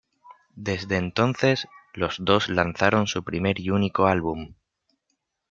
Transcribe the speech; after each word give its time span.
Desde 0.55 0.97
entonces, 0.97 1.67
los 1.93 2.15
dos 2.21 2.49
lanzaron 2.49 3.05
su 3.05 3.23
primer 3.23 3.59
y 3.59 3.69
único 3.69 4.07
álbum. 4.07 4.55